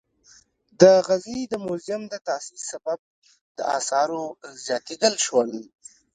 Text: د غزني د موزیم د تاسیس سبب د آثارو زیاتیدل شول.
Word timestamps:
د 0.81 0.83
غزني 1.07 1.43
د 1.49 1.53
موزیم 1.65 2.01
د 2.09 2.15
تاسیس 2.27 2.61
سبب 2.71 2.99
د 3.57 3.59
آثارو 3.77 4.21
زیاتیدل 4.65 5.13
شول. 5.25 5.49